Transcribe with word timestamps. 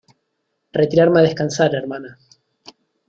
retirarme 0.73 1.19
a 1.19 1.21
descansar, 1.21 1.75
hermana. 1.75 2.17